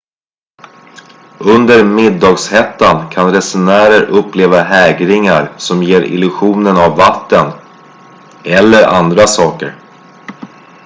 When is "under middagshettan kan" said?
1.39-3.31